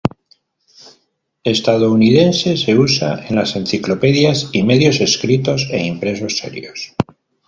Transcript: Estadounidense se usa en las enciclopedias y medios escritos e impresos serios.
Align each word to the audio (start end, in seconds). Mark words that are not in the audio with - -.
Estadounidense 1.43 2.57
se 2.57 2.75
usa 2.75 3.19
en 3.27 3.35
las 3.35 3.55
enciclopedias 3.55 4.49
y 4.51 4.63
medios 4.63 4.99
escritos 4.99 5.67
e 5.69 5.85
impresos 5.85 6.39
serios. 6.39 6.95